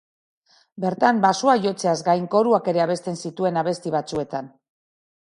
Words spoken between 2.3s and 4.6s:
koruak ere abesten zituen abesti batzuetan.